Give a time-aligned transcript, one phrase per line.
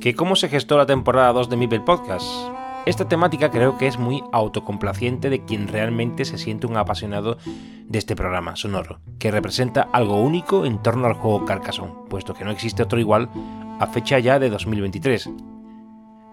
[0.00, 2.26] ¿Que cómo se gestó la temporada 2 de Mipel Podcast?
[2.86, 7.36] Esta temática creo que es muy autocomplaciente de quien realmente se siente un apasionado
[7.84, 12.46] de este programa sonoro, que representa algo único en torno al juego Carcassonne, puesto que
[12.46, 13.28] no existe otro igual
[13.78, 15.28] a fecha ya de 2023.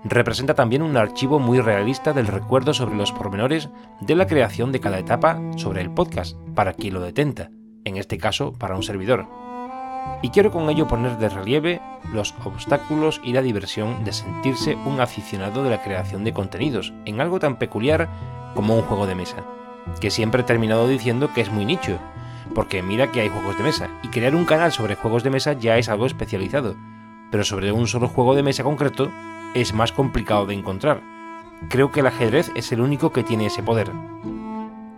[0.06, 3.68] Representa también un archivo muy realista del recuerdo sobre los pormenores
[4.00, 7.50] de la creación de cada etapa sobre el podcast, para quien lo detenta,
[7.84, 9.28] en este caso para un servidor
[10.22, 15.00] y quiero con ello poner de relieve los obstáculos y la diversión de sentirse un
[15.00, 18.08] aficionado de la creación de contenidos en algo tan peculiar
[18.56, 19.44] como un juego de mesa,
[20.00, 22.00] que siempre he terminado diciendo que es muy nicho,
[22.56, 25.54] porque mira que hay juegos de mesa, y crear un canal sobre juegos de mesa
[25.54, 26.76] ya es algo especializado,
[27.32, 29.12] pero sobre un solo juego de mesa concreto
[29.54, 31.02] es más complicado de encontrar.
[31.70, 33.92] Creo que el ajedrez es el único que tiene ese poder.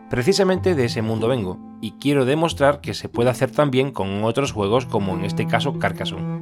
[0.09, 4.51] Precisamente de ese mundo vengo, y quiero demostrar que se puede hacer también con otros
[4.51, 6.41] juegos como en este caso Carcassonne.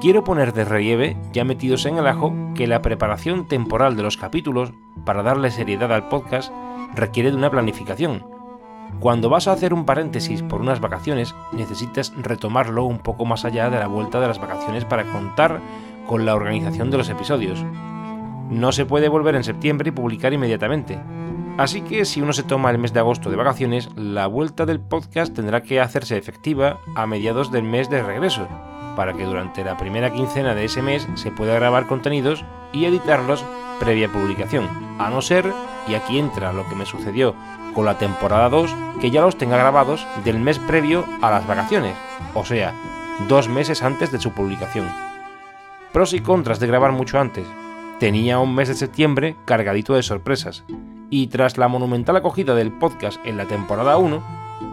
[0.00, 4.16] Quiero poner de relieve, ya metidos en el ajo, que la preparación temporal de los
[4.16, 4.72] capítulos,
[5.04, 6.52] para darle seriedad al podcast,
[6.94, 8.24] requiere de una planificación.
[9.00, 13.70] Cuando vas a hacer un paréntesis por unas vacaciones, necesitas retomarlo un poco más allá
[13.70, 15.60] de la vuelta de las vacaciones para contar
[16.06, 17.64] con la organización de los episodios.
[18.50, 21.00] No se puede volver en septiembre y publicar inmediatamente.
[21.58, 24.78] Así que si uno se toma el mes de agosto de vacaciones, la vuelta del
[24.78, 28.46] podcast tendrá que hacerse efectiva a mediados del mes de regreso,
[28.94, 33.42] para que durante la primera quincena de ese mes se pueda grabar contenidos y editarlos
[33.80, 34.68] previa publicación,
[34.98, 35.50] a no ser,
[35.88, 37.34] y aquí entra lo que me sucedió
[37.74, 41.94] con la temporada 2, que ya los tenga grabados del mes previo a las vacaciones,
[42.34, 42.74] o sea,
[43.28, 44.88] dos meses antes de su publicación.
[45.90, 47.46] Pros y contras de grabar mucho antes.
[47.98, 50.64] Tenía un mes de septiembre cargadito de sorpresas,
[51.16, 54.22] y tras la monumental acogida del podcast en la temporada 1,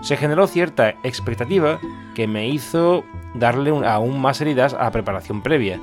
[0.01, 1.79] se generó cierta expectativa
[2.15, 5.79] que me hizo darle aún más heridas a la preparación previa.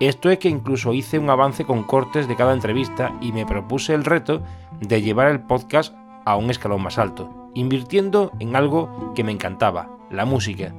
[0.00, 3.92] Esto es que incluso hice un avance con cortes de cada entrevista y me propuse
[3.92, 4.42] el reto
[4.80, 5.94] de llevar el podcast
[6.24, 10.74] a un escalón más alto, invirtiendo en algo que me encantaba, la música.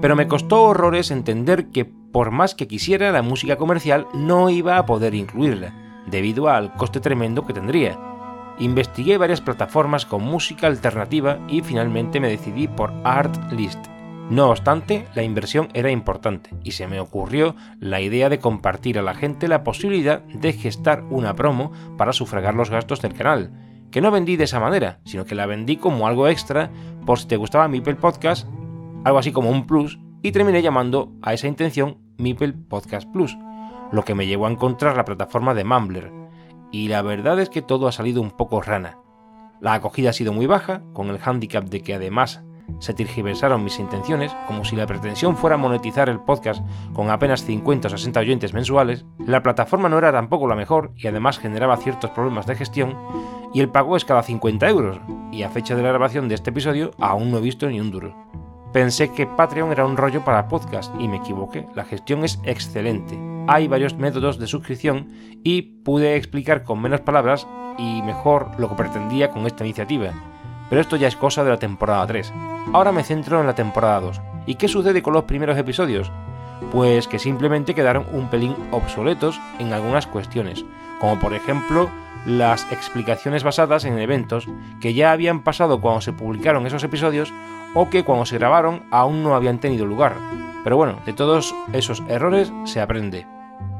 [0.00, 4.78] Pero me costó horrores entender que por más que quisiera la música comercial no iba
[4.78, 5.74] a poder incluirla,
[6.06, 7.98] debido al coste tremendo que tendría,
[8.58, 13.86] Investigué varias plataformas con música alternativa y finalmente me decidí por Artlist.
[14.30, 19.02] No obstante, la inversión era importante y se me ocurrió la idea de compartir a
[19.02, 23.52] la gente la posibilidad de gestar una promo para sufragar los gastos del canal,
[23.90, 26.70] que no vendí de esa manera, sino que la vendí como algo extra
[27.04, 28.48] por si te gustaba Mipel Podcast,
[29.04, 33.36] algo así como un plus, y terminé llamando a esa intención Mipel Podcast Plus,
[33.92, 36.25] lo que me llevó a encontrar la plataforma de Mumbler,
[36.76, 38.98] y la verdad es que todo ha salido un poco rana.
[39.60, 42.42] La acogida ha sido muy baja, con el hándicap de que además
[42.80, 47.88] se tergiversaron mis intenciones, como si la pretensión fuera monetizar el podcast con apenas 50
[47.88, 52.10] o 60 oyentes mensuales, la plataforma no era tampoco la mejor y además generaba ciertos
[52.10, 52.94] problemas de gestión,
[53.54, 55.00] y el pago es cada 50 euros,
[55.32, 57.90] y a fecha de la grabación de este episodio aún no he visto ni un
[57.90, 58.14] duro.
[58.76, 63.18] Pensé que Patreon era un rollo para podcast y me equivoqué, la gestión es excelente,
[63.48, 65.08] hay varios métodos de suscripción
[65.42, 67.46] y pude explicar con menos palabras
[67.78, 70.12] y mejor lo que pretendía con esta iniciativa.
[70.68, 72.30] Pero esto ya es cosa de la temporada 3.
[72.74, 74.20] Ahora me centro en la temporada 2.
[74.44, 76.12] ¿Y qué sucede con los primeros episodios?
[76.70, 80.66] Pues que simplemente quedaron un pelín obsoletos en algunas cuestiones,
[81.00, 81.88] como por ejemplo
[82.26, 84.48] las explicaciones basadas en eventos
[84.80, 87.32] que ya habían pasado cuando se publicaron esos episodios
[87.76, 90.16] o que cuando se grabaron aún no habían tenido lugar.
[90.64, 93.26] Pero bueno, de todos esos errores se aprende.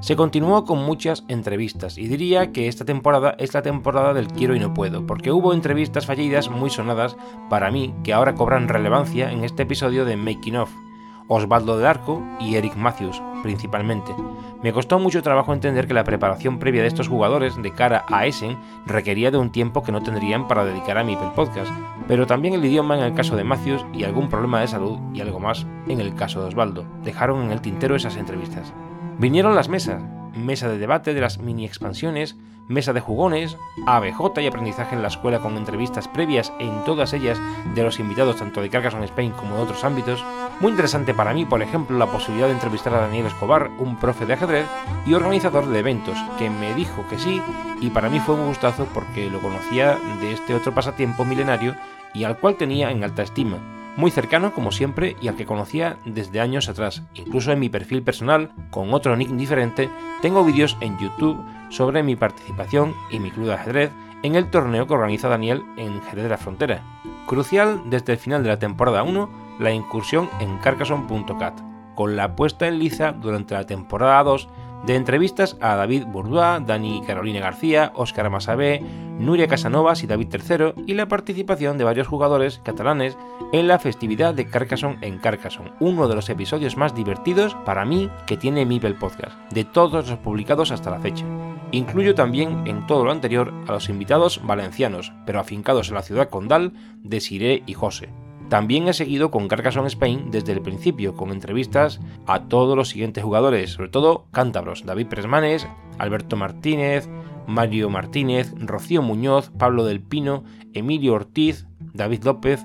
[0.01, 4.55] Se continuó con muchas entrevistas y diría que esta temporada es la temporada del quiero
[4.55, 7.17] y no puedo, porque hubo entrevistas fallidas muy sonadas
[7.49, 10.86] para mí que ahora cobran relevancia en este episodio de Making Of.
[11.29, 14.15] Osvaldo de Arco y Eric Matthews, principalmente.
[14.63, 18.27] Me costó mucho trabajo entender que la preparación previa de estos jugadores de cara a
[18.27, 18.57] Essen
[18.87, 21.71] requería de un tiempo que no tendrían para dedicar a mi podcast,
[22.09, 25.21] pero también el idioma en el caso de Matthews y algún problema de salud y
[25.21, 26.87] algo más en el caso de Osvaldo.
[27.03, 28.73] Dejaron en el tintero esas entrevistas.
[29.19, 30.03] Vinieron las mesas,
[30.37, 32.37] mesa de debate de las mini expansiones,
[32.69, 37.41] mesa de jugones, ABJ y aprendizaje en la escuela con entrevistas previas en todas ellas
[37.75, 40.25] de los invitados tanto de Carcassonne Spain como de otros ámbitos.
[40.61, 44.27] Muy interesante para mí, por ejemplo, la posibilidad de entrevistar a Daniel Escobar, un profe
[44.27, 44.67] de ajedrez
[45.07, 47.41] y organizador de eventos, que me dijo que sí
[47.81, 51.77] y para mí fue un gustazo porque lo conocía de este otro pasatiempo milenario
[52.15, 53.59] y al cual tenía en alta estima
[53.97, 57.03] muy cercano como siempre y al que conocía desde años atrás.
[57.15, 59.91] Incluso en mi perfil personal, con otro nick diferente,
[60.23, 61.39] tengo vídeos en YouTube
[61.71, 63.91] sobre mi participación y mi club de ajedrez
[64.23, 66.83] en el torneo que organiza Daniel en Jerez de la Frontera.
[67.27, 69.29] Crucial desde el final de la temporada 1,
[69.59, 71.61] la incursión en Carcassonne.cat,
[71.95, 74.49] con la puesta en liza durante la temporada 2
[74.87, 78.83] de entrevistas a David Bourdois, Dani Carolina García, Óscar Masabé,
[79.19, 83.17] Nuria Casanovas y David III y la participación de varios jugadores catalanes
[83.53, 88.11] en la festividad de Carcassonne en Carcassonne, uno de los episodios más divertidos para mí
[88.27, 91.25] que tiene Mipel Podcast, de todos los publicados hasta la fecha.
[91.73, 96.29] Incluyo también en todo lo anterior a los invitados valencianos, pero afincados en la ciudad
[96.29, 96.73] condal
[97.03, 98.11] de Siré y José.
[98.49, 103.25] También he seguido con Carcassonne Spain desde el principio, con entrevistas a todos los siguientes
[103.25, 105.67] jugadores, sobre todo cántabros, David Presmanes,
[105.99, 107.09] Alberto Martínez,
[107.49, 110.45] Mario Martínez, Rocío Muñoz, Pablo del Pino,
[110.75, 112.65] Emilio Ortiz, David López,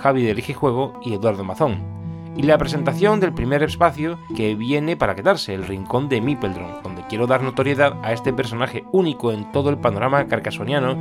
[0.00, 2.02] Javi de Juego y Eduardo Mazón.
[2.36, 6.82] Y la presentación del primer espacio que viene para quedarse, el Rincón de Mipeldron,
[7.12, 10.96] quiero dar notoriedad a este personaje único en todo el panorama carcasoniano,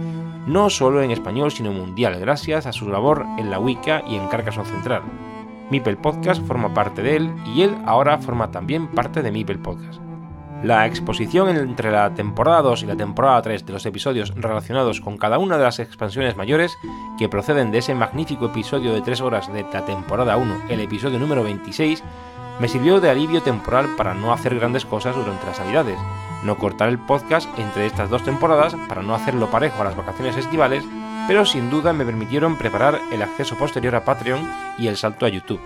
[0.45, 4.27] no solo en español sino mundial, gracias a su labor en la Wicca y en
[4.27, 5.03] Carcassonne Central.
[5.69, 10.01] Mipel Podcast forma parte de él y él ahora forma también parte de Mipel Podcast.
[10.65, 15.17] La exposición entre la temporada 2 y la temporada 3 de los episodios relacionados con
[15.17, 16.77] cada una de las expansiones mayores
[17.17, 21.19] que proceden de ese magnífico episodio de 3 horas de la temporada 1, el episodio
[21.19, 22.03] número 26,
[22.61, 25.97] me sirvió de alivio temporal para no hacer grandes cosas durante las navidades,
[26.43, 30.37] no cortar el podcast entre estas dos temporadas para no hacerlo parejo a las vacaciones
[30.37, 30.85] estivales,
[31.27, 34.47] pero sin duda me permitieron preparar el acceso posterior a Patreon
[34.77, 35.59] y el salto a YouTube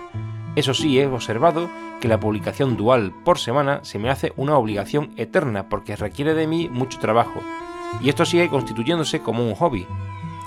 [0.56, 1.68] eso sí, he observado
[2.00, 6.46] que la publicación dual por semana se me hace una obligación eterna porque requiere de
[6.46, 7.42] mí mucho trabajo,
[8.00, 9.86] y esto sigue constituyéndose como un hobby.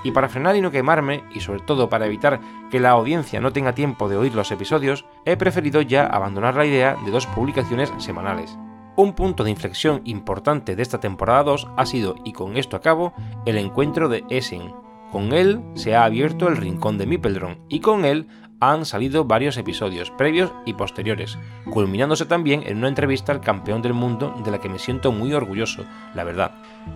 [0.02, 3.52] Y para frenar y no quemarme, y sobre todo para evitar que la audiencia no
[3.52, 7.92] tenga tiempo de oír los episodios, he preferido ya abandonar la idea de dos publicaciones
[7.98, 8.58] semanales.
[8.96, 13.12] Un punto de inflexión importante de esta temporada 2 ha sido, y con esto acabo,
[13.46, 14.74] el encuentro de Essen.
[15.10, 18.28] Con él se ha abierto el rincón de Mipeldron y con él
[18.60, 21.38] han salido varios episodios previos y posteriores,
[21.70, 25.32] culminándose también en una entrevista al campeón del mundo de la que me siento muy
[25.32, 25.84] orgulloso,
[26.14, 26.52] la verdad.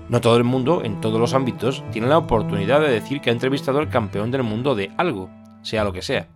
[0.08, 3.32] No todo el mundo, en todos los ámbitos, tiene la oportunidad de decir que ha
[3.32, 5.31] entrevistado al campeón del mundo de algo,
[5.62, 6.28] sea lo que sea.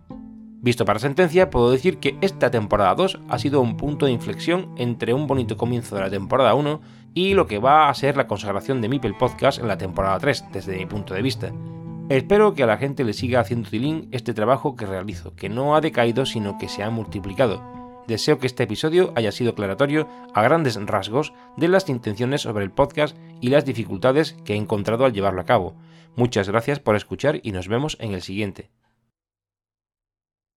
[0.61, 4.73] Visto para sentencia, puedo decir que esta temporada 2 ha sido un punto de inflexión
[4.77, 6.81] entre un bonito comienzo de la temporada 1
[7.13, 10.45] y lo que va a ser la consagración de Mipel Podcast en la temporada 3,
[10.51, 11.53] desde mi punto de vista.
[12.09, 15.75] Espero que a la gente le siga haciendo tilín este trabajo que realizo, que no
[15.75, 17.61] ha decaído sino que se ha multiplicado.
[18.07, 22.71] Deseo que este episodio haya sido aclaratorio a grandes rasgos de las intenciones sobre el
[22.71, 25.75] podcast y las dificultades que he encontrado al llevarlo a cabo.
[26.15, 28.71] Muchas gracias por escuchar y nos vemos en el siguiente.